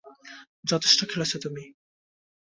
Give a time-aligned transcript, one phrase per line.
[0.65, 1.63] যথেষ্ট খেলেছো তুমি!